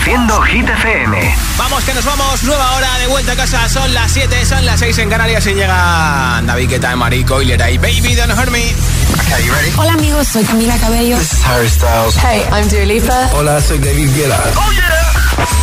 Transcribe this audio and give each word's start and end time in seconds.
Reproduciendo 0.00 0.40
Hit 0.42 0.66
FM. 0.66 1.36
Vamos 1.58 1.84
que 1.84 1.92
nos 1.92 2.04
vamos, 2.06 2.42
nueva 2.44 2.72
hora 2.72 2.98
de 3.00 3.06
vuelta 3.08 3.32
a 3.32 3.36
casa. 3.36 3.68
Son 3.68 3.92
las 3.92 4.10
7, 4.10 4.46
son 4.46 4.64
las 4.64 4.80
6 4.80 4.96
en 4.98 5.10
Canarias 5.10 5.46
y 5.46 5.52
llega 5.52 6.40
David 6.42 6.70
Guetta, 6.70 6.96
Marico 6.96 7.42
y 7.42 7.52
y 7.52 7.56
Baby 7.56 8.14
Don't 8.14 8.32
Hurt 8.32 8.50
Me. 8.50 8.64
Okay, 8.64 9.44
you 9.44 9.52
ready? 9.52 9.70
Hola 9.76 9.92
amigos, 9.92 10.26
soy 10.28 10.42
Camila 10.44 10.78
Cabello. 10.78 11.18
This 11.18 11.34
is 11.34 11.44
Harry 11.44 11.68
Styles. 11.68 12.16
Hey, 12.16 12.42
I'm 12.50 12.66
Dua 12.68 12.86
Lipa. 12.86 13.28
Hola, 13.34 13.60
soy 13.60 13.78
David 13.78 14.10
Guetta. 14.14 14.40
Oh 14.56 14.72
yeah. 14.72 14.88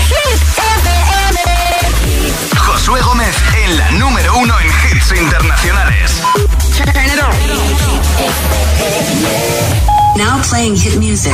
Hit 0.07 0.39
FM. 0.81 1.39
Josué 2.59 3.01
Gómez 3.01 3.35
en 3.65 3.77
la 3.77 3.91
número 3.93 4.37
uno 4.37 4.53
en 4.59 4.67
hits 4.67 5.11
internacionales. 5.19 6.11
Turn 6.77 6.89
it 6.89 7.19
on. 7.23 7.33
Now 10.15 10.39
playing 10.43 10.75
hit 10.75 10.97
music. 10.99 11.33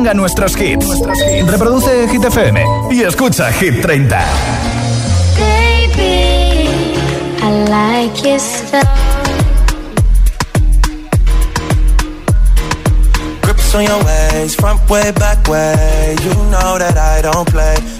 ponga 0.00 0.14
nuestros 0.14 0.56
hits. 0.56 0.86
Reproduce 1.46 2.08
Hit 2.08 2.24
FM 2.24 2.64
y 2.90 3.02
escucha 3.02 3.52
Hit 3.52 3.82
30. 3.82 4.16
Baby, 5.36 6.94
I 7.42 7.64
like 7.68 8.26
your 8.26 8.38
stuff. 8.38 8.88
Grips 13.42 13.74
on 13.74 13.84
your 13.84 14.02
ways, 14.04 14.56
front 14.56 14.88
way, 14.88 15.12
back 15.12 15.46
way. 15.48 16.16
You 16.24 16.34
know 16.50 16.78
that 16.78 16.96
I 16.96 17.20
don't 17.20 17.46
play. 17.50 17.99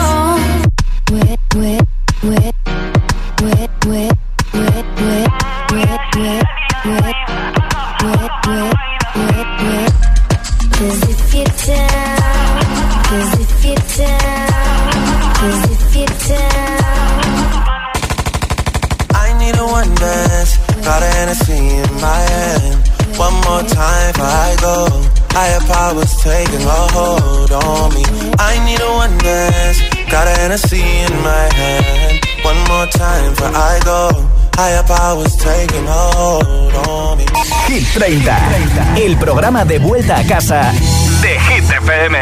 Higher 25.33 25.61
powers 25.61 26.13
taking 26.21 26.61
a 26.61 26.81
hold 26.95 27.51
on 27.51 27.93
me. 27.95 28.03
I 28.37 28.59
need 28.65 28.81
a 28.81 28.91
one 28.91 29.17
dance. 29.19 29.79
Got 30.11 30.27
a 30.27 30.31
Hennessy 30.31 30.81
in 30.81 31.13
my 31.23 31.45
hand. 31.55 32.19
One 32.43 32.59
more 32.67 32.87
time 32.87 33.31
before 33.31 33.55
I 33.55 33.79
go. 33.85 34.09
Higher 34.55 34.83
powers 34.83 35.35
taking 35.37 35.87
a 35.87 36.03
hold 36.15 36.73
on 36.87 37.17
me. 37.17 37.25
Hit 37.67 37.83
30, 37.95 39.05
el 39.05 39.17
programa 39.17 39.63
de 39.63 39.79
vuelta 39.79 40.17
a 40.17 40.23
casa 40.27 40.73
de 41.21 41.39
Hit 41.39 41.63
FM. 41.63 42.17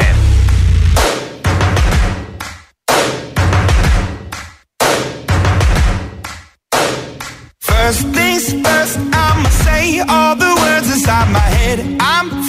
First 7.59 8.01
things 8.13 8.53
first, 8.63 8.97
I'ma 8.99 9.49
say 9.65 9.99
all 10.07 10.35
the 10.35 10.53
words 10.61 10.91
inside 10.93 11.31
my 11.31 11.39
head. 11.39 11.79
I'm 11.99 12.48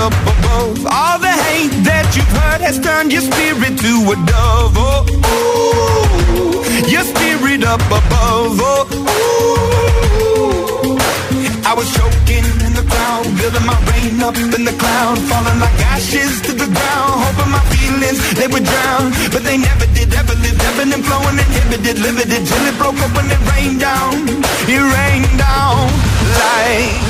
Up 0.00 0.16
above. 0.24 0.80
All 0.88 1.18
the 1.20 1.28
hate 1.28 1.76
that 1.84 2.08
you've 2.16 2.32
heard 2.40 2.64
has 2.64 2.80
turned 2.80 3.12
your 3.12 3.20
spirit 3.20 3.76
to 3.84 3.92
a 4.08 4.16
dove. 4.24 4.72
Oh, 4.80 5.04
ooh, 5.04 6.56
your 6.88 7.04
spirit 7.04 7.60
up 7.68 7.84
above. 7.84 8.56
Oh, 8.64 8.88
ooh. 8.88 9.20
I 11.68 11.76
was 11.76 11.86
choking 11.92 12.48
in 12.64 12.72
the 12.72 12.84
crowd, 12.88 13.28
building 13.36 13.66
my 13.68 13.76
rain 13.92 14.16
up 14.24 14.36
in 14.40 14.64
the 14.64 14.72
cloud, 14.80 15.20
falling 15.28 15.60
like 15.60 15.76
ashes 15.92 16.40
to 16.48 16.52
the 16.56 16.68
ground. 16.72 17.14
Hoping 17.20 17.52
my 17.52 17.62
feelings 17.68 18.18
they 18.40 18.48
would 18.48 18.64
drown, 18.64 19.12
but 19.28 19.44
they 19.44 19.60
never 19.60 19.86
did. 19.92 20.08
Ever 20.16 20.34
lived, 20.40 20.60
ebbing 20.64 20.96
and 20.96 21.04
flowing, 21.04 21.36
inhibited, 21.36 22.00
limited 22.00 22.42
till 22.48 22.64
it 22.66 22.76
broke 22.80 22.98
up 23.04 23.12
when 23.12 23.28
it 23.28 23.42
rained 23.52 23.80
down. 23.84 24.16
It 24.64 24.80
rained 24.80 25.36
down 25.36 25.92
like. 26.40 27.09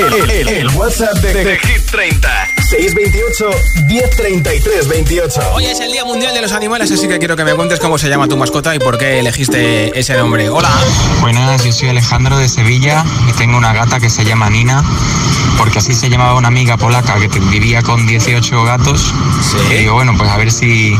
El, 0.00 0.68
WhatsApp 0.76 1.14
de, 1.18 1.58
Hit 1.58 1.90
30 1.90 2.48
628 2.70 3.50
1033 3.86 4.88
28 4.88 5.40
Hoy 5.52 5.66
es 5.66 5.78
el 5.80 5.92
Día 5.92 6.06
Mundial 6.06 6.32
de 6.32 6.40
los 6.40 6.52
Animales, 6.52 6.90
así 6.90 7.06
que 7.06 7.18
quiero 7.18 7.36
que 7.36 7.44
me 7.44 7.54
cuentes 7.54 7.78
cómo 7.80 7.98
se 7.98 8.08
llama 8.08 8.26
tu 8.26 8.38
mascota 8.38 8.74
y 8.74 8.78
por 8.78 8.96
qué 8.96 9.18
elegiste 9.18 9.98
ese 9.98 10.16
nombre. 10.16 10.48
Hola. 10.48 10.70
Buenas, 11.20 11.64
yo 11.64 11.72
soy 11.72 11.90
Alejandro 11.90 12.38
de 12.38 12.48
Sevilla 12.48 13.04
y 13.28 13.32
tengo 13.34 13.58
una 13.58 13.74
gata 13.74 14.00
que 14.00 14.08
se 14.08 14.24
llama 14.24 14.48
Nina, 14.48 14.82
porque 15.58 15.80
así 15.80 15.92
se 15.92 16.08
llamaba 16.08 16.34
una 16.34 16.48
amiga 16.48 16.78
polaca 16.78 17.16
que 17.20 17.28
vivía 17.38 17.82
con 17.82 18.06
18 18.06 18.64
gatos. 18.64 19.12
Y 19.70 19.74
digo, 19.74 19.94
bueno, 19.94 20.14
pues 20.16 20.30
a 20.30 20.38
ver 20.38 20.50
si 20.50 20.96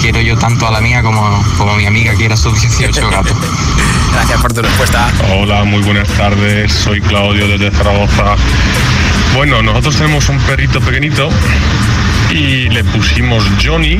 quiero 0.00 0.20
yo 0.22 0.36
tanto 0.36 0.66
a 0.66 0.72
la 0.72 0.80
mía 0.80 1.02
como, 1.04 1.40
como 1.56 1.76
mi 1.76 1.86
amiga 1.86 2.14
quiera 2.14 2.36
sus 2.36 2.60
18 2.60 3.10
gatos. 3.10 3.36
Gracias 4.12 4.40
por 4.40 4.52
tu 4.52 4.62
respuesta. 4.62 5.08
Hola, 5.32 5.64
muy 5.64 5.82
buenas 5.82 6.08
tardes. 6.08 6.72
Soy 6.72 7.00
Claudio 7.00 7.48
desde 7.48 7.70
Zaragoza. 7.70 8.36
Bueno, 9.34 9.62
nosotros 9.62 9.96
tenemos 9.96 10.28
un 10.28 10.38
perrito 10.40 10.80
pequeñito 10.80 11.28
y 12.30 12.68
le 12.68 12.84
pusimos 12.84 13.44
Johnny 13.62 13.98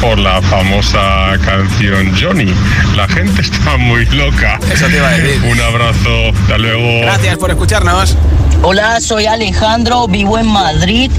por 0.00 0.18
la 0.18 0.40
famosa 0.42 1.38
canción 1.44 2.12
Johnny. 2.20 2.52
La 2.96 3.06
gente 3.08 3.40
está 3.42 3.76
muy 3.76 4.06
loca. 4.06 4.58
Eso 4.72 4.86
te 4.86 4.96
iba 4.96 5.08
a 5.08 5.12
decir. 5.12 5.42
Un 5.50 5.60
abrazo, 5.60 6.30
hasta 6.34 6.58
luego. 6.58 7.00
Gracias 7.02 7.38
por 7.38 7.50
escucharnos. 7.50 8.16
Hola, 8.62 9.00
soy 9.00 9.26
Alejandro, 9.26 10.06
vivo 10.06 10.38
en 10.38 10.46
Madrid 10.46 11.10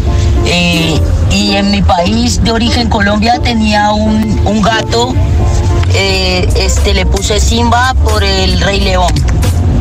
eh, 0.46 1.00
y 1.32 1.56
en 1.56 1.72
mi 1.72 1.82
país 1.82 2.44
de 2.44 2.51
origen 2.51 2.88
Colombia 2.88 3.39
tenía 3.41 3.91
un, 3.94 4.41
un 4.46 4.62
gato 4.62 5.15
eh, 5.94 6.48
este, 6.56 6.94
le 6.94 7.06
puse 7.06 7.40
Simba 7.40 7.94
por 8.04 8.24
el 8.24 8.60
Rey 8.62 8.80
León. 8.80 9.14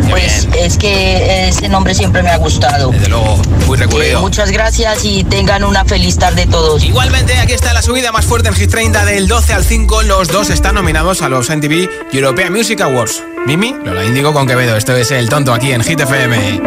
Pues 0.09 0.49
es 0.59 0.77
que 0.77 1.49
ese 1.49 1.69
nombre 1.69 1.95
siempre 1.95 2.23
me 2.23 2.31
ha 2.31 2.37
gustado. 2.37 2.91
Desde 2.91 3.09
luego, 3.09 3.41
muy 3.67 3.79
eh, 3.79 3.83
recurrido. 3.83 4.21
Muchas 4.21 4.51
gracias 4.51 5.05
y 5.05 5.23
tengan 5.25 5.63
una 5.63 5.85
feliz 5.85 6.19
tarde 6.19 6.47
todos. 6.47 6.83
Igualmente, 6.83 7.39
aquí 7.39 7.53
está 7.53 7.73
la 7.73 7.83
subida 7.83 8.11
más 8.11 8.25
fuerte 8.25 8.49
en 8.49 8.55
Hit 8.55 8.71
30 8.71 9.05
del 9.05 9.29
12 9.29 9.53
al 9.53 9.65
5. 9.65 10.03
Los 10.03 10.29
dos 10.29 10.51
están 10.51 10.75
nominados 10.75 11.23
a 11.23 11.29
los 11.29 11.49
NTV 11.49 11.89
European 12.13 12.53
Music 12.53 12.81
Awards. 12.81 13.23
Mimi, 13.47 13.75
Lola 13.85 14.05
Indigo 14.05 14.33
con 14.33 14.47
Quevedo. 14.47 14.77
Esto 14.77 14.97
es 14.97 15.11
El 15.13 15.29
Tonto 15.29 15.53
aquí 15.53 15.73
en 15.73 15.83
Hit 15.83 16.01
FM. 16.01 16.61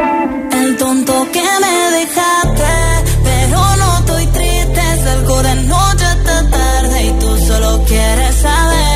El 0.53 0.77
tonto 0.77 1.27
que 1.31 1.41
me 1.41 1.97
dejaste, 1.97 3.11
pero 3.23 3.75
no 3.75 3.97
estoy 3.99 4.27
triste. 4.27 4.81
Salgo 5.03 5.43
de 5.43 5.55
noche 5.55 6.05
hasta 6.05 6.49
tarde 6.49 7.03
y 7.03 7.11
tú 7.19 7.37
solo 7.45 7.83
quieres 7.85 8.35
saber. 8.35 8.92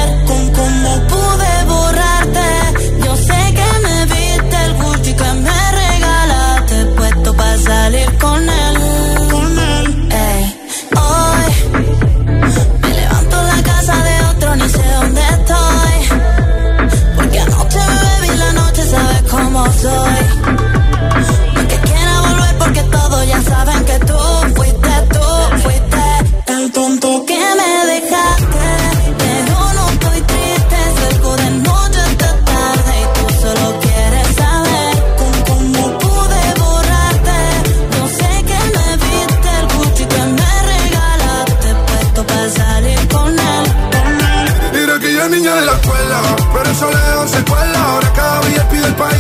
salir 7.88 8.18
con 8.18 8.42
él. 8.50 8.76
Ey. 10.12 10.44
Hoy 11.04 11.46
me 12.82 12.90
levanto 13.00 13.36
en 13.42 13.48
la 13.48 13.64
casa 13.64 13.96
de 14.08 14.16
otro, 14.32 14.56
ni 14.58 14.70
sé 14.76 14.86
dónde 15.00 15.22
estoy. 15.36 15.96
Porque 17.16 17.40
anoche 17.40 17.80
bebí 18.04 18.38
la 18.44 18.52
noche, 18.60 18.82
sabes 18.94 19.22
cómo 19.32 19.60
soy. 19.84 20.20
No 21.54 21.60
es 21.62 21.68
que 21.72 21.80
quiera 21.88 22.14
volver 22.28 22.54
porque 22.62 22.84
todos 22.98 23.28
ya 23.32 23.42
saben 23.42 23.86
que 23.86 23.98
tú 24.10 24.20
fuiste, 24.58 24.94
tú 25.14 25.26
fuiste 25.64 26.04
el 26.56 26.72
tonto. 26.74 27.27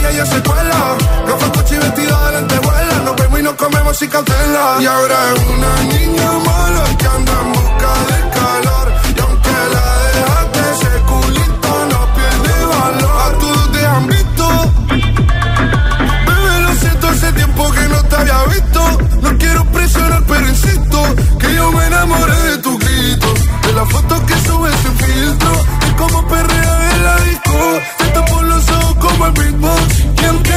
ella 0.10 0.26
se 0.26 0.42
cuela. 0.44 0.98
No 1.28 1.38
fue 1.38 1.52
coche 1.52 1.76
y 1.76 1.80
vestido 1.80 2.26
de 2.26 2.32
lentejuela. 2.34 3.00
Nos 3.06 3.16
vemos 3.16 3.40
y 3.40 3.44
nos 3.44 3.56
comemos 3.56 3.98
sin 3.98 4.10
cautela. 4.10 4.78
Y 4.80 4.86
ahora 4.86 5.16
es 5.34 5.42
una 5.48 5.98
niña 5.98 6.32
mala 6.46 6.87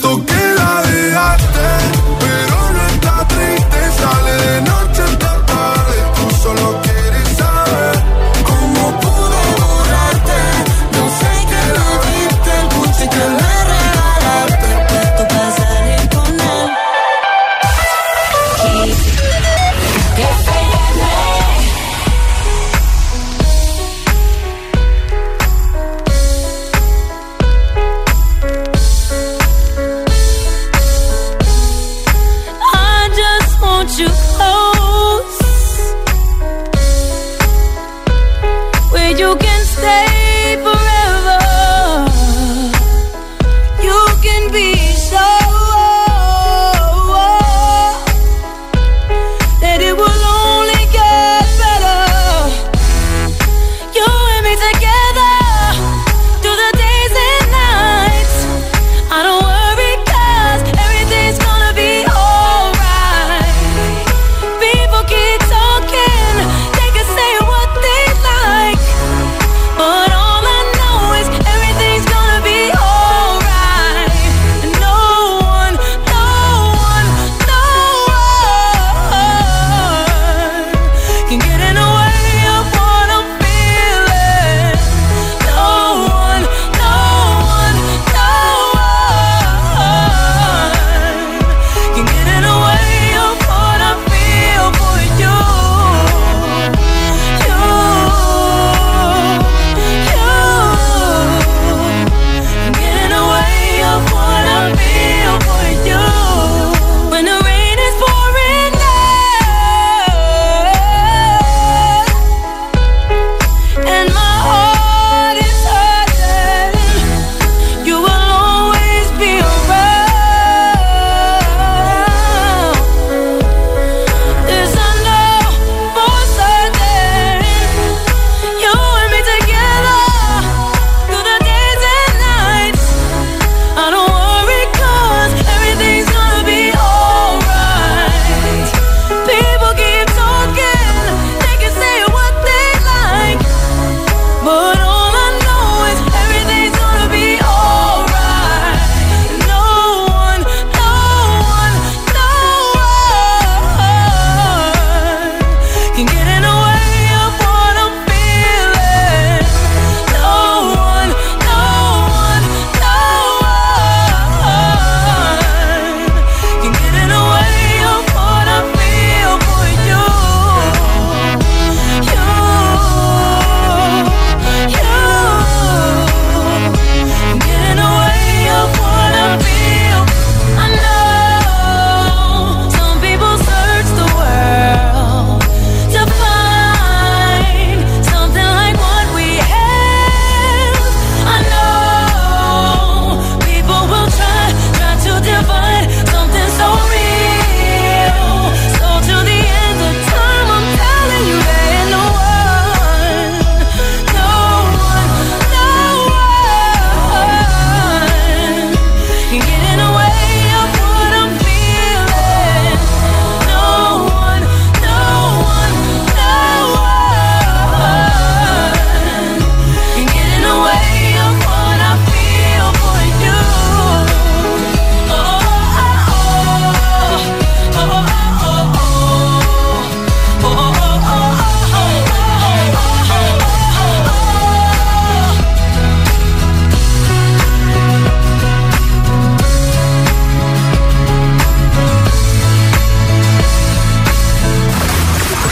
tanto 0.00 0.29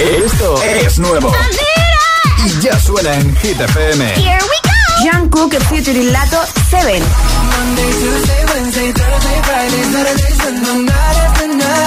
de 0.08 0.80
es 0.86 0.98
nuevo. 0.98 1.30
Y 2.46 2.60
ya 2.62 2.80
suena 2.80 3.12
en 3.14 3.36
Hit 3.36 3.60
FM. 3.60 4.14
Here 4.14 4.38
we 4.40 4.58
go. 4.64 5.10
Jan 5.10 5.28
Cook 5.28 5.54
featuring 5.68 6.10
Lato 6.12 6.40
7. 6.70 7.02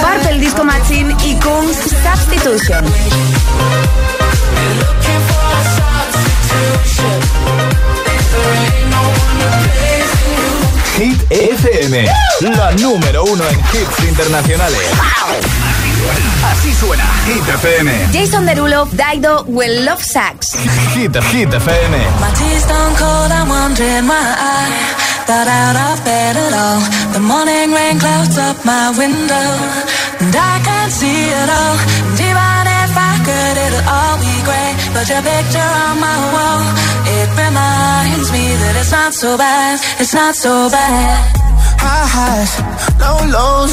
Purple 0.02 0.38
Disco 0.38 0.62
Machine 0.62 1.16
y 1.24 1.34
Kungs 1.34 1.76
Substitution. 1.76 2.84
Hit 10.96 11.22
FM, 11.30 12.06
la 12.40 12.70
número 12.72 13.24
uno 13.24 13.44
en 13.48 13.58
hits 13.58 14.08
internacionales. 14.08 14.90
Así 16.50 16.74
suena 16.74 17.04
Hit 17.26 17.48
FM. 17.48 18.12
Jason 18.12 18.46
Derulo, 18.46 18.88
Daido, 18.92 19.44
Will 19.46 19.84
Love 19.84 20.02
Sax. 20.02 20.52
Hit, 20.94 21.14
Hit 21.32 21.50
FM. 21.50 21.92
My 22.20 22.30
tea's 22.38 22.62
stone 22.62 22.94
cold, 22.96 23.30
I'm 23.30 23.48
wondering 23.48 24.06
why 24.06 24.20
I 24.20 25.02
got 25.26 25.46
out 25.46 25.76
of 25.76 26.04
bed 26.04 26.36
at 26.36 26.52
all. 26.52 26.80
The 27.14 27.20
morning 27.20 27.72
rain 27.72 27.98
clouds 27.98 28.36
up 28.38 28.58
my 28.64 28.90
window, 28.98 29.48
and 30.20 30.34
I 30.34 30.54
can't 30.66 30.92
see 30.92 31.30
it 31.40 31.48
all. 31.60 31.76
And 32.10 32.20
even 32.20 32.64
if 32.82 32.92
I 33.10 33.14
could, 33.26 33.56
it'll 33.64 33.86
all 33.96 34.16
be 34.18 34.34
great. 34.48 34.74
But 34.94 35.06
your 35.08 35.22
picture 35.22 35.70
on 35.86 35.94
my 36.00 36.18
wall, 36.34 36.62
it 37.16 37.28
reminds 37.38 38.28
me 38.34 38.44
that 38.62 38.74
it's 38.80 38.92
not 38.92 39.14
so 39.14 39.38
bad, 39.38 39.80
it's 40.00 40.14
not 40.14 40.34
so 40.34 40.68
bad. 40.68 41.16
High 41.78 42.06
highs, 42.16 42.52
low 43.00 43.18
lows. 43.30 43.72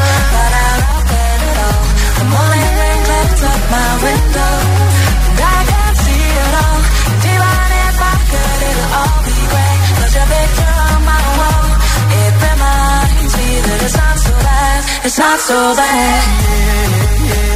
up 3.43 3.61
my 3.71 3.91
window, 4.05 4.53
and 5.29 5.39
I 5.41 5.59
can't 5.71 5.97
see 6.05 6.25
it 6.45 6.53
all. 6.63 6.79
And 7.11 7.21
even 7.33 7.69
if 7.87 7.97
I 8.11 8.15
could, 8.31 8.59
it'll 8.69 8.91
all 8.99 9.19
be 9.27 9.37
great. 9.51 9.79
But 9.99 10.09
your 10.15 10.27
picture 10.33 10.75
on 10.89 10.99
my 11.11 11.21
wall, 11.39 11.65
it 12.21 12.33
reminds 12.45 13.33
me 13.39 13.49
that 13.67 13.79
it's 13.85 13.97
not 13.97 14.17
so 14.25 14.33
bad, 14.47 14.79
it's 15.05 15.19
not 15.19 15.39
so 15.39 15.59
bad. 15.75 16.21
It's 17.31 17.50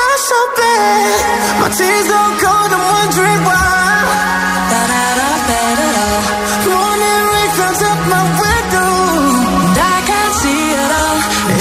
not 0.00 0.18
so 0.30 0.40
bad. 0.60 1.60
My 1.60 1.68
tears 1.78 2.08
cold, 2.42 2.70
I'm 2.76 2.84
wondering 2.96 3.42
why. 3.48 3.70
My 8.10 8.24
window. 8.42 8.92
And 9.68 9.78
I 9.94 9.98
can't 10.08 10.34
see 10.42 10.62
it 10.82 10.90
all. 11.00 11.18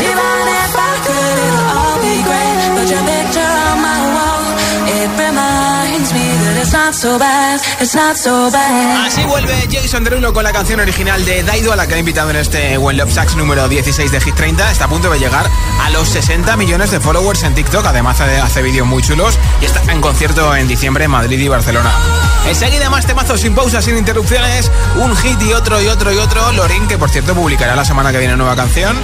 Even 0.10 0.38
if 0.64 0.74
I 0.90 0.94
could, 1.06 1.38
it'll 1.46 1.70
all 1.78 1.98
be 2.08 2.16
great. 2.28 2.58
But 2.76 2.88
your 2.94 3.04
picture 3.12 3.54
on 3.70 3.78
my 3.90 4.02
wall, 4.16 4.44
it 4.98 5.10
reminds 5.24 6.10
me 6.16 6.26
that 6.44 6.56
it's 6.64 6.74
not 6.74 6.94
so 7.04 7.12
bad, 7.20 7.39
it's 7.80 7.96
not 7.96 8.16
so 8.16 8.52
bad. 8.52 9.08
Así 9.08 9.24
vuelve 9.24 9.68
Jason 9.72 10.04
Derulo 10.04 10.34
con 10.34 10.44
la 10.44 10.52
canción 10.52 10.80
original 10.80 11.24
de 11.26 11.44
Daido, 11.44 11.72
a 11.74 11.76
la 11.76 11.88
que 11.88 11.96
ha 11.96 11.98
invitado 11.98 12.30
en 12.30 12.36
este 12.36 12.78
When 12.78 12.98
Love 12.98 13.14
Sucks 13.14 13.36
número 13.36 13.68
16 13.68 14.12
de 14.12 14.22
Hit 14.22 14.36
30. 14.36 14.72
Está 14.72 14.86
a 14.86 14.88
punto 14.88 15.10
de 15.10 15.20
llegar 15.20 15.50
a 15.82 15.90
los 15.90 16.08
60 16.10 16.56
millones 16.58 16.92
de 16.92 17.00
followers 17.00 17.44
en 17.44 17.56
TikTok. 17.56 17.86
Además, 17.86 18.20
hace, 18.22 18.62
vídeos 18.62 18.88
muy 18.88 19.02
chulos 19.02 19.38
y 19.62 19.66
está 19.66 19.82
en 19.92 20.02
concierto 20.02 20.56
en 20.56 20.68
diciembre 20.68 21.06
en 21.06 21.12
Madrid 21.12 21.40
y 21.40 21.48
Barcelona. 21.48 21.92
Enseguida, 22.48 22.90
más 22.90 23.06
temazos 23.06 23.42
sin 23.42 23.56
pausas, 23.56 23.86
sin 23.86 23.98
interrupciones. 23.98 24.72
Un 24.98 25.16
hit 25.16 25.42
y 25.42 25.54
otro 25.54 25.82
y 25.82 25.88
otro 25.88 26.14
y 26.14 26.18
otro. 26.18 26.52
Lorin, 26.52 26.88
que 26.88 26.98
por 26.98 27.10
cierto 27.10 27.34
publicará 27.34 27.76
la 27.76 27.86
semana 27.86 28.12
que 28.12 28.20
viene 28.20 28.36
nueva 28.36 28.56
canción. 28.56 28.98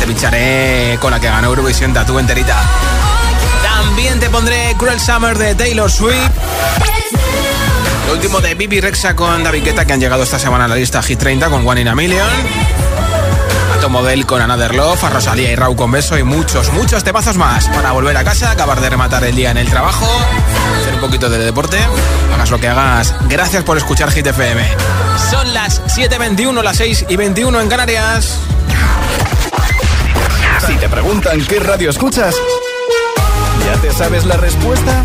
Te 0.00 0.06
pincharé 0.06 0.98
con 1.00 1.10
la 1.10 1.20
que 1.20 1.28
ganó 1.28 1.48
Eurovisión 1.48 1.92
Tatú 1.92 2.18
enterita. 2.18 2.56
También 3.62 4.18
te 4.20 4.30
pondré 4.30 4.74
Cruel 4.78 5.00
Summer 5.00 5.36
de 5.36 5.54
Taylor 5.54 5.90
Swift. 5.90 6.30
Lo 8.08 8.14
último 8.14 8.40
de 8.40 8.54
Bibi 8.54 8.80
Rexa 8.80 9.14
con 9.14 9.44
David 9.44 9.64
Guetta 9.64 9.84
que 9.84 9.92
han 9.92 10.00
llegado 10.00 10.22
esta 10.22 10.38
semana 10.38 10.64
a 10.64 10.68
la 10.68 10.76
lista 10.76 11.02
Hit 11.02 11.18
30 11.18 11.50
con 11.50 11.68
One 11.68 11.82
in 11.82 11.88
a 11.88 11.94
Million. 11.94 12.26
A 12.26 13.80
Tom 13.82 13.92
Model 13.92 14.24
con 14.24 14.40
Another 14.40 14.74
Love, 14.74 15.04
a 15.04 15.10
Rosalía 15.10 15.52
y 15.52 15.54
Rau 15.54 15.76
con 15.76 15.90
Beso 15.90 16.16
y 16.16 16.22
muchos, 16.22 16.72
muchos 16.72 17.04
temazos 17.04 17.36
más 17.36 17.68
para 17.68 17.92
volver 17.92 18.16
a 18.16 18.24
casa, 18.24 18.50
acabar 18.50 18.80
de 18.80 18.88
rematar 18.88 19.24
el 19.24 19.36
día 19.36 19.50
en 19.50 19.58
el 19.58 19.68
trabajo, 19.68 20.06
hacer 20.80 20.94
un 20.94 21.00
poquito 21.00 21.28
de 21.28 21.36
deporte. 21.36 21.76
Hagas 22.32 22.50
lo 22.50 22.58
que 22.58 22.68
hagas. 22.68 23.14
Gracias 23.28 23.62
por 23.62 23.76
escuchar 23.76 24.10
Hit 24.10 24.26
FM. 24.26 24.66
Son 25.30 25.52
las 25.52 25.82
7.21, 25.82 26.62
las 26.62 26.78
6 26.78 27.04
y 27.10 27.16
21 27.16 27.60
en 27.60 27.68
Canarias. 27.68 28.38
Si 30.66 30.74
te 30.76 30.88
preguntan 30.88 31.44
qué 31.44 31.60
radio 31.60 31.90
escuchas, 31.90 32.34
¿ya 33.66 33.78
te 33.82 33.92
sabes 33.92 34.24
la 34.24 34.38
respuesta? 34.38 35.04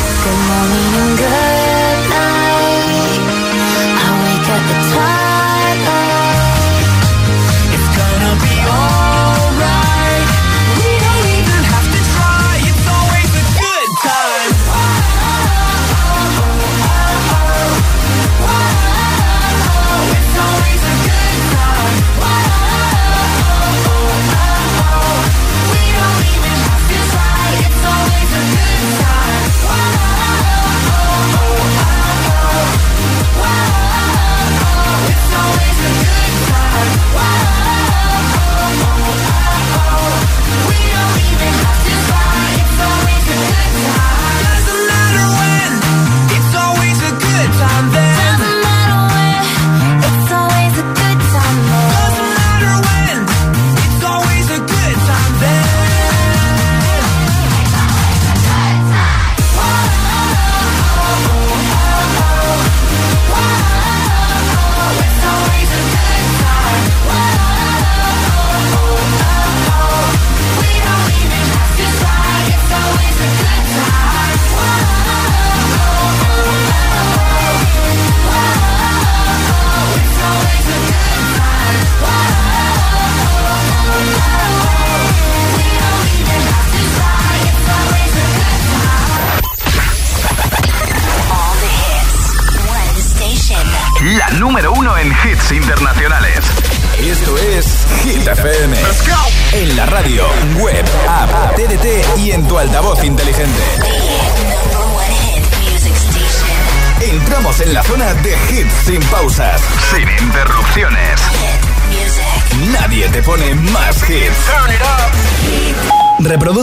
Good 0.23 0.41
morning 0.49 0.93
and 1.01 1.17
good 1.17 1.99
night. 2.13 3.21
I 3.97 4.09
wake 4.23 4.49
up 4.55 4.69
at 4.73 4.93
time 4.93 5.20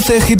12 0.08 0.24
Hit 0.24 0.38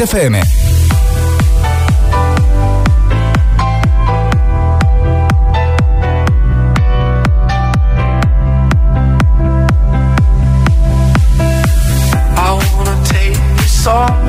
I 12.35 12.50
wanna 12.74 14.27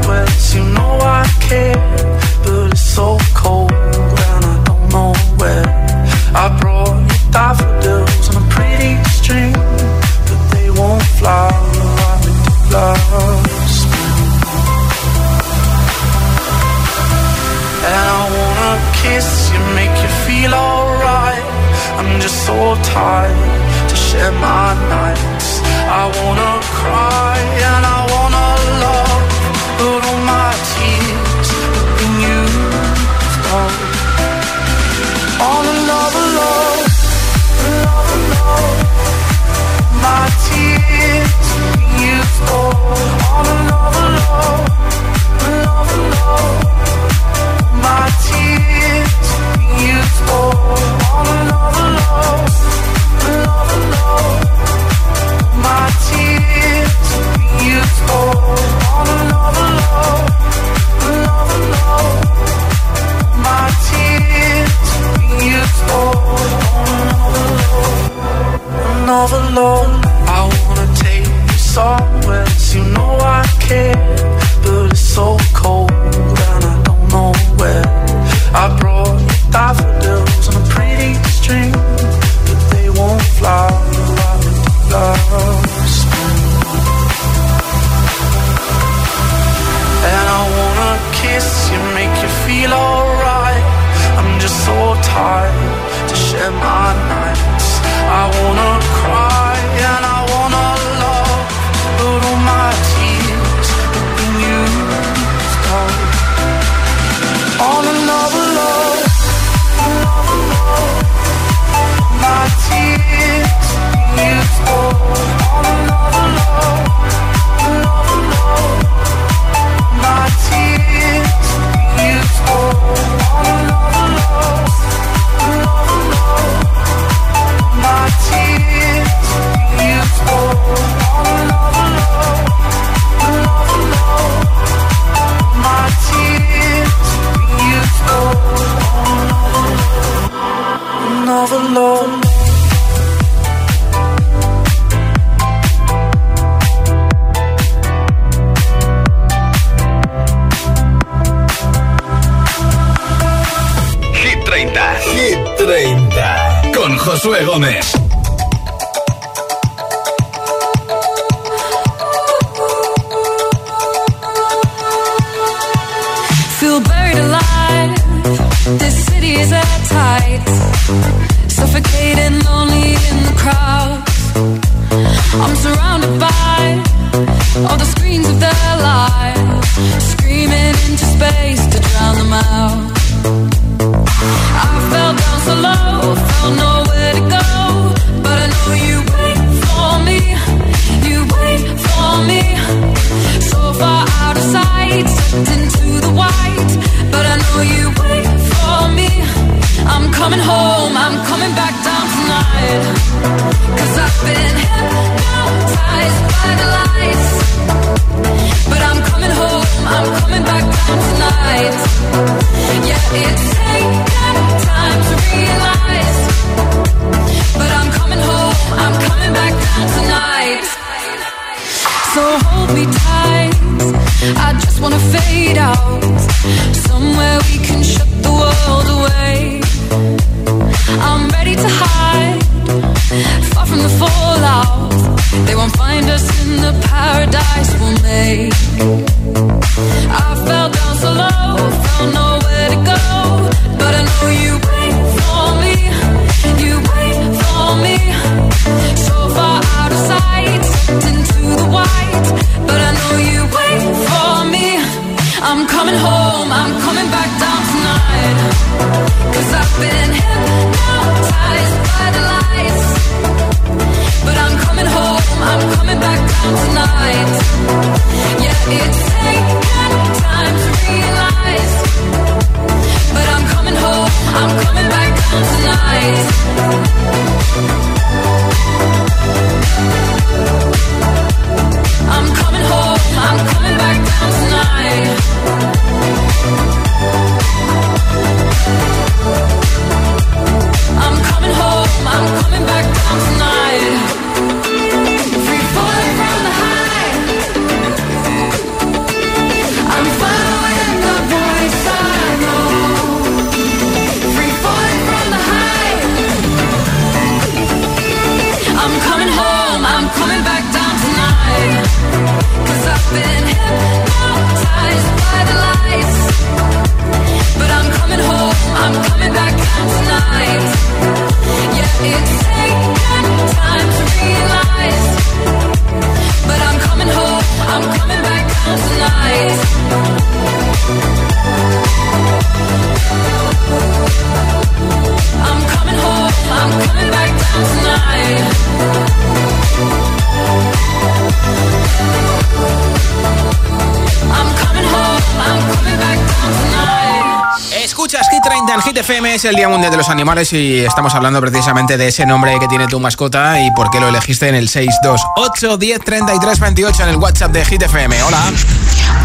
en 348.80 348.84
Hit 348.84 348.98
FM, 348.98 349.36
es 349.36 349.46
el 349.46 349.56
Día 349.56 349.68
Mundial 349.68 349.92
de 349.92 349.98
los 349.98 350.10
Animales 350.10 350.54
y 350.54 350.80
estamos 350.80 351.14
hablando 351.16 351.42
precisamente 351.42 351.98
de 351.98 352.08
ese 352.08 352.26
nombre 352.26 352.58
que 352.60 352.68
tiene 352.68 352.88
tu 352.88 353.00
mascota 353.00 353.60
y 353.60 353.72
por 353.72 353.90
qué 353.90 354.00
lo 354.00 354.10
elegiste 354.10 354.48
en 354.48 354.56
el 354.56 354.70
628 354.70 355.78
10 355.78 356.00
33 356.00 356.60
28 356.60 357.04
en 357.04 357.10
el 357.10 357.16
WhatsApp 357.18 357.52
de 357.52 357.66
Hit 357.66 357.82
FM. 357.82 358.22
Hola. 358.24 358.52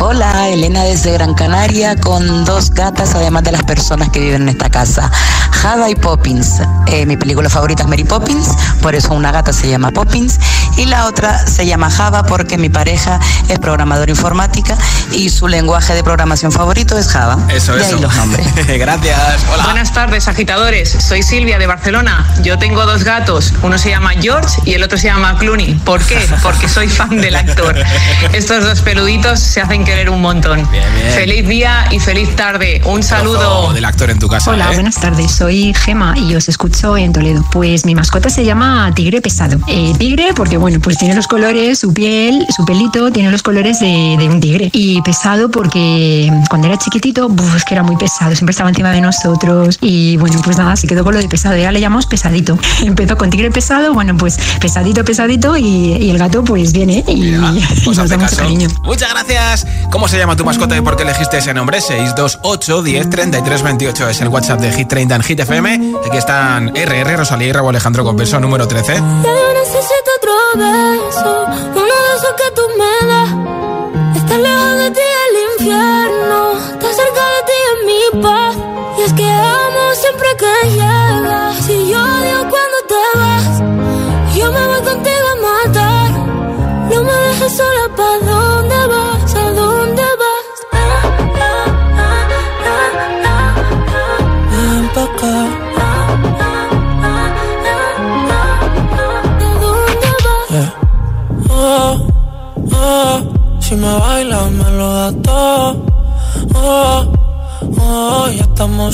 Hola, 0.01 0.49
Elena 0.49 0.83
desde 0.83 1.13
Gran 1.13 1.35
Canaria 1.35 1.97
con 1.97 2.45
dos 2.45 2.71
gatas, 2.71 3.15
además 3.15 3.45
de 3.45 3.53
las 3.53 3.63
personas 3.63 4.11
que 4.11 4.21
viven 4.21 4.43
en 4.43 4.49
esta 4.51 4.69
casa. 4.69 5.11
Jada 5.51 5.89
y 5.89 5.95
Poppins. 5.95 6.61
Eh, 6.89 7.07
mi 7.07 7.17
película 7.17 7.49
favorita 7.49 7.85
es 7.85 7.89
Mary 7.89 8.05
Poppins, 8.05 8.51
por 8.83 8.95
eso 8.95 9.15
una 9.15 9.33
gata 9.33 9.53
se 9.53 9.69
llama 9.69 9.91
Poppins 9.93 10.39
y 10.77 10.87
la 10.87 11.07
otra 11.07 11.47
se 11.47 11.65
llama 11.67 11.91
Java 11.91 12.25
porque 12.25 12.59
mi 12.59 12.69
pareja 12.69 13.19
es 13.49 13.59
programador 13.59 14.11
informática 14.11 14.77
y 15.13 15.31
su 15.31 15.49
lenguaje 15.49 15.95
de 15.95 16.03
programación 16.05 16.53
favorito 16.53 16.99
es 16.99 17.09
Java. 17.09 17.39
Eso, 17.49 17.75
de 17.75 17.83
eso. 17.83 17.97
ahí 17.97 18.03
los 18.03 18.15
nombres. 18.15 18.47
Gracias. 18.79 19.45
Hola. 19.55 19.65
Buenas 19.65 19.93
tardes, 19.93 20.29
agitadores. 20.29 20.91
Soy 20.91 21.23
Silvia 21.23 21.59
de 21.59 21.67
Barcelona. 21.67 22.29
Yo 22.43 22.59
tengo 22.59 22.85
dos 22.85 23.05
gatos. 23.05 23.55
Uno 23.63 23.79
se 23.79 23.91
llama 23.91 24.11
George 24.21 24.61
y 24.65 24.75
el 24.75 24.83
otro 24.83 24.99
se 24.99 25.07
llama 25.07 25.39
Clooney. 25.39 25.75
¿Por 25.77 26.03
qué? 26.03 26.29
Porque 26.43 26.69
soy 26.69 26.89
fan 26.89 27.21
del 27.21 27.37
actor. 27.37 27.77
Estos 28.33 28.65
dos 28.65 28.81
peluditos 28.83 29.41
se 29.41 29.61
hacen 29.61 29.84
querer 29.85 30.11
un 30.11 30.21
montón. 30.21 30.67
bien. 30.71 30.85
Feliz 31.15 31.47
día 31.49 31.87
y 31.91 31.99
feliz 32.01 32.35
tarde. 32.37 32.81
Un 32.85 33.03
saludo. 33.03 33.61
Ojo 33.65 33.73
del 33.73 33.85
actor 33.85 34.11
en 34.11 34.19
tu 34.19 34.29
casa. 34.29 34.51
Hola, 34.51 34.71
¿eh? 34.71 34.75
buenas 34.75 34.97
tardes. 34.97 35.31
Soy 35.31 35.75
Gema 35.75 36.15
y 36.19 36.35
os 36.35 36.49
escucho 36.49 36.97
en 36.97 37.13
Toledo. 37.13 37.45
Pues 37.53 37.85
mi 37.85 37.95
mascota 37.95 38.31
se 38.31 38.45
llama 38.45 38.91
Tigre 38.95 39.21
Pesado. 39.21 39.59
Eh, 39.69 39.93
tigre 39.99 40.29
porque, 40.35 40.57
bueno, 40.57 40.81
pues 40.81 40.99
tiene 40.99 41.15
los 41.15 41.27
colores, 41.27 41.79
su 41.79 41.93
piel, 41.93 42.47
su 42.55 42.65
pelito, 42.65 43.11
tiene 43.13 43.31
los 43.31 43.43
colores 43.43 43.81
de, 43.81 44.17
de 44.19 44.29
un 44.29 44.41
tigre. 44.41 44.71
Y 44.73 45.03
pesado 45.03 45.51
porque 45.51 46.31
cuando 46.49 46.67
era 46.69 46.79
chiquitito, 46.79 47.29
buf, 47.29 47.55
es 47.57 47.65
que 47.65 47.75
era 47.75 47.83
muy 47.83 47.97
pesado, 47.97 48.35
siempre 48.35 48.53
estaba 48.53 48.71
encima 48.71 48.91
de 48.93 49.01
nosotros. 49.01 49.79
Y 49.81 50.17
bueno, 50.17 50.41
pues 50.43 50.57
nada, 50.59 50.77
se 50.77 50.87
quedó 50.87 51.05
con 51.05 51.15
lo 51.15 51.21
de 51.21 51.29
pesado. 51.29 51.57
Ya 51.57 51.71
le 51.73 51.81
llamamos 51.81 52.07
pesadito. 52.07 52.59
Empezó 52.83 53.17
con 53.17 53.31
Tigre 53.31 53.51
Pesado, 53.51 53.93
bueno, 53.95 54.17
pues 54.17 54.39
pesadito, 54.61 55.05
pesadito. 55.05 55.57
Y, 55.57 55.65
y 56.01 56.11
el 56.11 56.19
gato, 56.19 56.43
pues 56.45 56.73
viene 56.73 57.05
y, 57.07 57.35
y 57.35 57.35
Pues 57.85 57.99
nos 57.99 57.99
hazte 57.99 58.09
da 58.11 58.17
mucho 58.17 58.31
caso. 58.31 58.37
cariño. 58.43 58.69
Muchas 58.85 59.11
gracias. 59.11 59.67
¿Cómo 59.91 60.09
se 60.09 60.19
llama 60.19 60.37
tu 60.37 60.45
mascota 60.45 60.77
y 60.77 60.81
por 60.81 60.97
qué 60.97 61.05
elegiste 61.05 61.39
ese 61.39 61.55
nombre? 61.55 61.81
628 61.81 62.83
10 62.83 63.11
33 63.11 63.63
28 63.63 64.09
es 64.09 64.21
el 64.21 64.29
WhatsApp 64.29 64.61
de 64.61 64.73
Hit 64.73 64.89
30 64.89 65.15
en 65.15 65.23
Hit 65.23 65.41
FM. 65.41 65.93
Aquí 66.07 66.17
están 66.17 66.73
RR, 66.75 67.17
Rosalía 67.17 67.49
y 67.49 67.53
Rabo 67.53 67.69
Alejandro 67.71 68.05
con 68.05 68.17
verso 68.17 68.41
número 68.41 68.67
13. 68.67 68.95
Ya 68.95 69.01
yo 69.01 69.55
necesito 69.55 70.11
otro 70.19 70.33
beso, 70.57 71.47
uno 71.75 71.85
de 71.85 72.17
esos 72.17 72.35
que 72.37 72.51
tú 72.55 72.63
me 72.79 73.07
das. 73.07 74.17
Estar 74.17 74.41
lejos 74.41 74.77
de 74.79 74.91
ti 74.91 75.01
el 75.01 75.37
infierno, 75.53 76.53
estar 76.59 76.95
cerca 76.95 77.23
de 77.35 77.41
ti 77.47 77.59
es 77.71 77.77
mi 77.87 78.23
paz. 78.23 78.57
Y 78.99 79.03
es 79.03 79.13
que 79.13 79.31
amo 79.31 79.95
siempre 79.95 80.29
que 80.39 80.71
llegas. 80.71 81.57
Si 81.67 81.89
yo 81.91 81.99
odio 82.03 82.39
cuando 82.51 82.79
te 82.89 83.19
vas, 83.19 84.37
yo 84.37 84.53
me 84.53 84.67
voy 84.67 84.83
contigo 84.83 85.27
a 85.33 85.67
matar. 85.67 86.11
No 86.91 87.03
me 87.03 87.13
dejes 87.13 87.57
sola, 87.57 87.89
¿pa' 87.97 88.19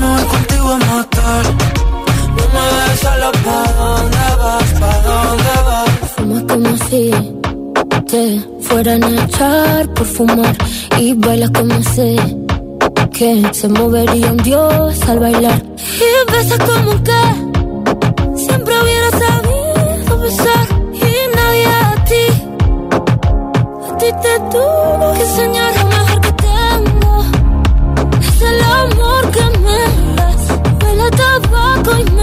Me 0.00 0.06
voy 0.06 0.24
contigo 0.24 0.68
a 0.70 0.78
matar. 0.78 1.44
No 2.36 2.44
me 2.54 2.62
dejes 2.76 3.00
solo 3.00 3.32
pa' 3.44 3.72
dónde 3.78 4.26
vas, 4.42 4.70
pa' 4.80 4.98
dónde 5.06 5.54
vas. 5.66 5.90
Fumas 6.16 6.42
como 6.50 6.70
si 6.88 7.02
te 8.10 8.24
fueran 8.62 9.04
a 9.04 9.24
echar 9.24 9.88
por 9.94 10.06
fumar. 10.06 10.56
Y 10.98 11.14
bailas 11.14 11.50
como 11.50 11.82
sé 11.94 12.16
que 13.12 13.42
se 13.52 13.68
movería 13.68 14.30
un 14.32 14.36
dios 14.38 15.08
al 15.08 15.18
bailar. 15.20 15.62
Y 16.06 16.32
besas 16.32 16.58
como 16.58 16.92
que 17.02 17.22
siempre 18.44 18.74
hubiera 18.82 19.10
sabido 19.22 20.18
besar. 20.20 20.66
Y 20.92 21.36
nadie 21.36 21.66
a 21.66 22.04
ti, 22.04 22.24
a 23.88 23.96
ti 23.96 24.06
te 24.22 24.34
tuvo 24.50 25.12
que 25.14 25.22
enseñar 25.22 25.65
Tabaco 31.10 31.98
y 31.98 32.15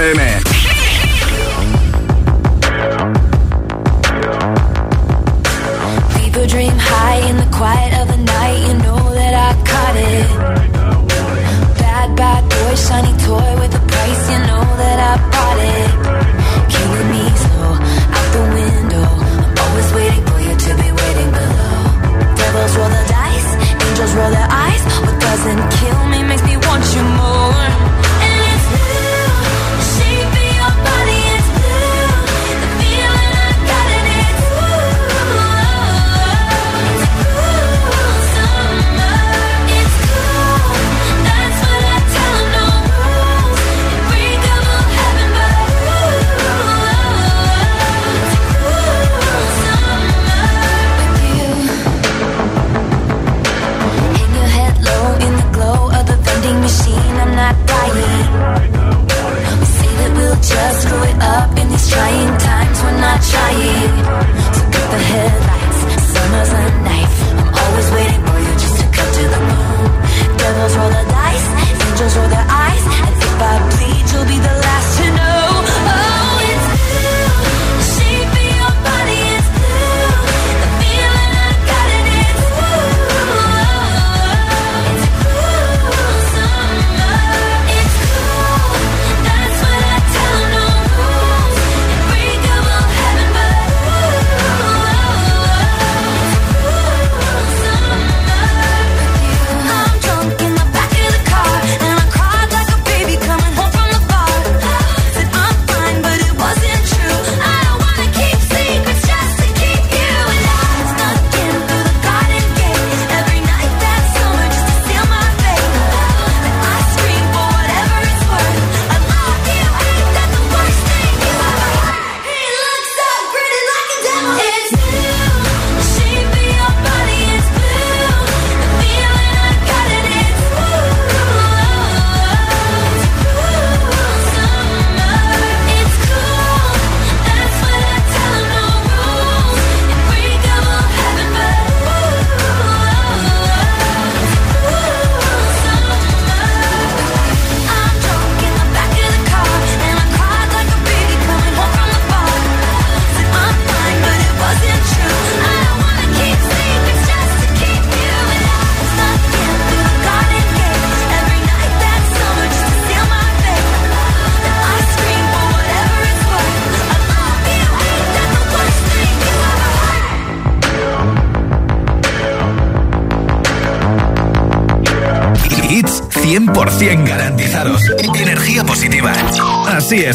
FM. 0.00 0.39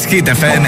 Hit 0.07 0.25
FM. 0.25 0.63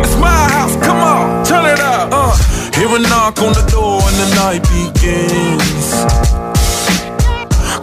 It's 0.00 0.16
my 0.16 0.28
house, 0.54 0.74
come 0.76 0.96
on, 0.96 1.44
turn 1.44 1.66
it 1.66 1.78
up. 1.80 2.08
Uh. 2.10 2.34
Hear 2.74 2.88
a 2.88 2.98
knock 2.98 3.42
on 3.42 3.52
the 3.52 3.62
door 3.70 4.00
and 4.02 4.16
the 4.22 4.28
night 4.34 4.62
begins. 4.72 5.88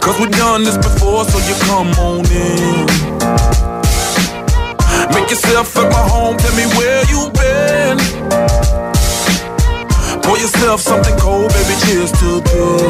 Cause 0.02 0.18
we've 0.20 0.30
done 0.32 0.64
this 0.64 0.76
before, 0.76 1.24
so 1.24 1.38
you 1.48 1.54
come 1.66 1.88
on 2.02 2.26
in. 2.26 2.86
Make 5.14 5.30
yourself 5.30 5.76
at 5.76 5.90
my 5.92 6.02
home, 6.10 6.36
tell 6.36 6.54
me 6.56 6.66
where 6.76 7.04
you've 7.06 7.32
been. 7.32 7.98
Pour 10.22 10.36
yourself 10.36 10.80
something 10.80 11.16
cold, 11.18 11.52
baby, 11.52 11.74
cheers 11.86 12.10
to 12.12 12.40
this. 12.40 12.85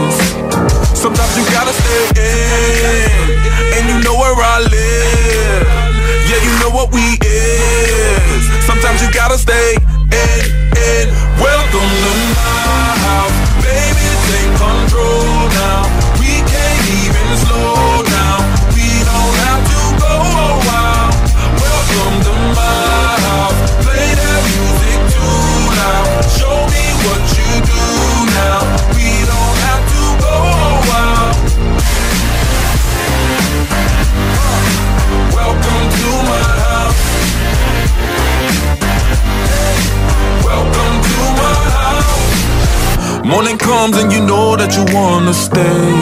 stay. 45.48 45.95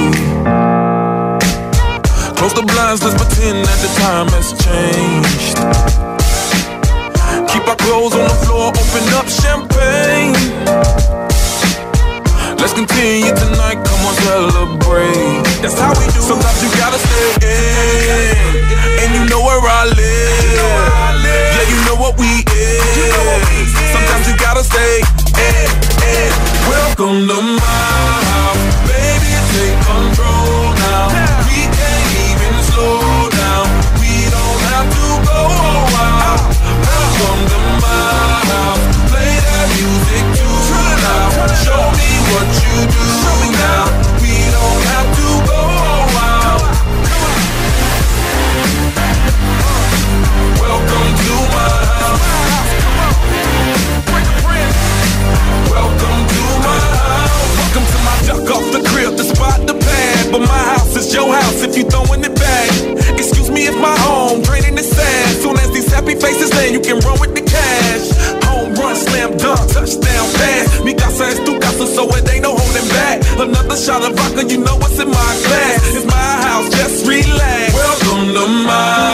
you 66.72 66.80
can 66.80 66.98
run 67.00 67.18
with 67.20 67.34
the 67.34 67.42
cash. 67.42 68.06
Home 68.46 68.74
run, 68.74 68.96
slam 68.96 69.36
dunk, 69.36 69.60
touchdown 69.72 70.26
pass. 70.38 70.84
Me 70.84 70.94
casa 70.94 71.24
es 71.24 71.38
tu 71.44 71.58
casa, 71.58 71.86
so 71.86 72.08
it 72.16 72.28
ain't 72.30 72.42
no 72.42 72.54
holding 72.54 72.88
back. 72.88 73.22
Another 73.38 73.76
shot 73.76 74.02
of 74.02 74.16
vodka, 74.16 74.46
you 74.46 74.58
know 74.58 74.76
what's 74.76 74.98
in 74.98 75.08
my 75.08 75.32
glass. 75.46 75.94
It's 75.94 76.06
my 76.06 76.30
house, 76.46 76.68
just 76.70 77.06
relax. 77.06 77.74
Welcome 77.74 78.34
to 78.34 78.46
my 78.66 79.13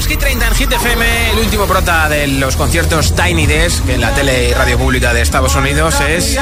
es 0.00 0.06
Hit 0.06 0.18
30 0.18 0.46
en 0.46 0.54
Hit 0.54 0.72
El 1.32 1.38
último 1.38 1.66
prota 1.66 2.08
de 2.08 2.26
los 2.26 2.56
conciertos 2.56 3.14
Tiny 3.14 3.46
Desk 3.46 3.88
en 3.88 4.00
la 4.00 4.14
tele 4.14 4.48
y 4.48 4.54
radio 4.54 4.78
pública 4.78 5.12
de 5.12 5.20
Estados 5.20 5.54
Unidos 5.54 5.94
es 6.00 6.38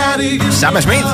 Sam 0.50 0.80
Smith. 0.80 1.04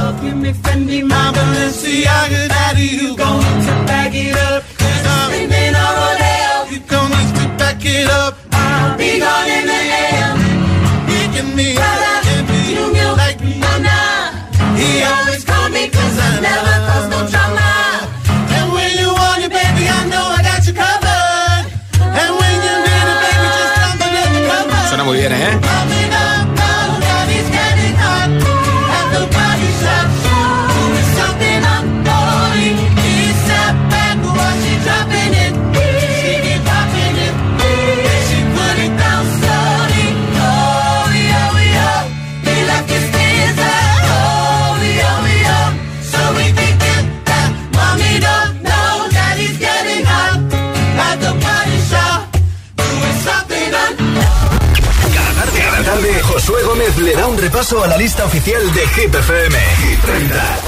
Josué 56.46 56.62
Gómez 56.64 56.98
le 56.98 57.14
da 57.14 57.26
un 57.26 57.38
repaso 57.38 57.82
a 57.82 57.86
la 57.86 57.96
lista 57.96 58.26
oficial 58.26 58.60
de 58.74 58.86
Hit 58.88 59.14
FM. 59.14 59.58
Hit 59.78 60.00
30. 60.02 60.58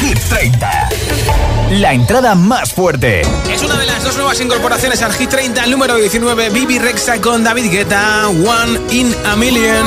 Hit 0.00 0.18
30. 0.28 0.88
La 1.80 1.92
entrada 1.92 2.36
más 2.36 2.72
fuerte. 2.72 3.22
Es 3.52 3.62
una 3.64 3.78
de 3.78 3.86
las 3.86 4.04
dos 4.04 4.14
nuevas 4.14 4.40
incorporaciones 4.40 5.02
al 5.02 5.12
Hit 5.12 5.28
30, 5.28 5.66
número 5.66 5.96
19, 5.96 6.50
Bibi 6.50 6.78
Rexa 6.78 7.20
con 7.20 7.42
David 7.42 7.72
Guetta, 7.72 8.28
One 8.28 8.78
in 8.92 9.12
a 9.24 9.34
Million. 9.34 9.86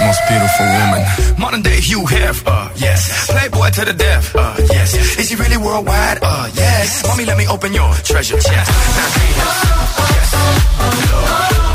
most 0.00 0.20
beautiful 0.28 0.66
woman. 0.66 1.02
Modern 1.38 1.62
day 1.62 1.80
Hugh 1.80 2.04
Hefner. 2.06 2.46
uh, 2.46 2.68
yes. 2.76 3.26
Playboy 3.30 3.70
to 3.70 3.84
the 3.84 3.92
death, 3.92 4.34
uh, 4.36 4.56
yes. 4.70 4.94
Is 5.18 5.28
she 5.28 5.36
really 5.36 5.56
worldwide, 5.56 6.18
uh, 6.22 6.50
yes. 6.54 7.02
Mommy, 7.06 7.24
let 7.24 7.36
me 7.38 7.46
open 7.48 7.72
your 7.72 7.92
treasure 8.04 8.38
chest. 8.40 8.70
Now, 8.70 9.08
yes. 10.16 10.32
yes. 10.32 11.67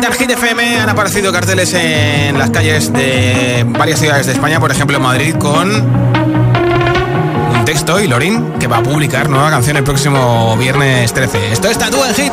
Intentar 0.00 0.18
Hit 0.18 0.30
FM 0.30 0.78
han 0.78 0.88
aparecido 0.88 1.30
carteles 1.30 1.74
en 1.74 2.38
las 2.38 2.48
calles 2.48 2.90
de 2.90 3.66
varias 3.68 4.00
ciudades 4.00 4.24
de 4.24 4.32
España, 4.32 4.58
por 4.58 4.70
ejemplo 4.70 4.98
Madrid, 4.98 5.34
con 5.34 5.70
un 5.70 7.64
texto 7.66 8.00
y 8.00 8.08
Lorín, 8.08 8.54
que 8.58 8.66
va 8.66 8.78
a 8.78 8.82
publicar 8.82 9.28
nueva 9.28 9.50
canción 9.50 9.76
el 9.76 9.84
próximo 9.84 10.56
viernes 10.56 11.12
13. 11.12 11.52
Esto 11.52 11.68
está 11.68 11.90
tú 11.90 12.02
en 12.02 12.14
Hit. 12.14 12.32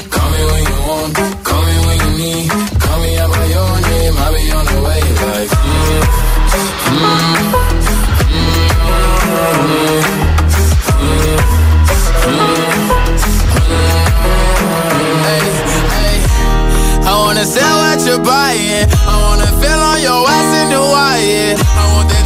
Me. 2.21 2.47
Call 2.79 2.99
me 3.01 3.17
out 3.17 3.29
by 3.31 3.45
your 3.45 3.81
name, 3.89 4.13
I'll 4.17 4.33
be 4.33 4.51
on 4.51 4.65
the 4.65 4.79
way. 4.85 5.01
Like, 5.31 5.49
mm, 5.49 6.03
mm, 6.91 8.51
Hey, 14.11 15.45
hey, 15.95 16.17
I 17.07 17.13
wanna 17.17 17.45
sell 17.45 17.75
what 17.83 17.99
you're 18.05 18.19
buying. 18.23 18.87
I 19.07 19.15
wanna 19.25 19.47
feel 19.61 19.79
on 19.91 19.99
your 20.01 20.21
ass 20.27 20.51
in 20.61 20.71
Hawaii. 20.71 21.55
I 21.55 21.83
want 21.95 22.09
that 22.11 22.25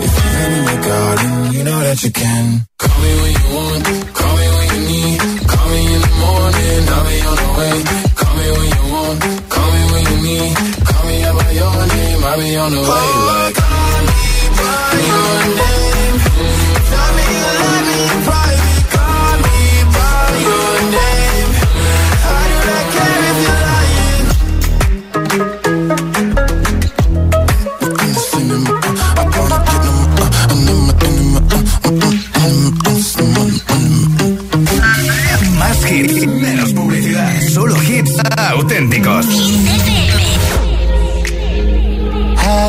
in 0.51 0.63
your 0.69 0.81
garden, 0.81 1.53
you 1.53 1.63
know 1.63 1.79
that 1.79 2.03
you 2.03 2.11
can. 2.11 2.65
Call 2.77 2.97
me 3.03 3.11
when 3.21 3.31
you 3.37 3.47
want, 3.55 3.83
call 4.17 4.33
me 4.39 4.47
when 4.55 4.67
you 4.73 4.81
need. 4.91 5.19
Call 5.51 5.67
me 5.71 5.81
in 5.95 6.01
the 6.05 6.13
morning, 6.23 6.81
I'll 6.95 7.05
be 7.07 7.17
on 7.29 7.37
the 7.41 7.49
way. 7.59 7.77
Call 8.19 8.33
me 8.37 8.47
when 8.57 8.69
you 8.75 8.85
want, 8.93 9.19
call 9.53 9.69
me 9.73 9.81
when 9.91 10.03
you 10.11 10.17
need. 10.27 10.51
Call 10.89 11.03
me 11.07 11.17
by 11.37 11.51
your 11.61 11.77
name, 11.93 12.23
I'll 12.29 12.37
be 12.39 12.49
on 12.63 12.71
the 12.71 12.81
way. 12.89 13.09
Like, 13.29 13.55
call 13.61 13.99
me 14.07 14.19
by 14.57 14.97
your 15.07 15.55
name. 15.55 15.90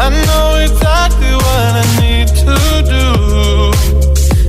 I 0.00 0.10
know 0.10 0.54
exactly 0.62 1.32
what 1.44 1.72
I 1.74 1.86
need 2.00 2.28
to 2.28 2.54
do. 2.94 3.06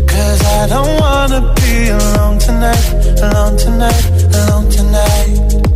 Cause 0.06 0.42
I 0.46 0.68
don't 0.68 1.00
wanna 1.02 1.42
be 1.56 1.90
alone 1.90 2.38
tonight, 2.38 2.86
alone 3.24 3.58
tonight, 3.58 4.06
alone 4.36 4.70
tonight. 4.70 5.69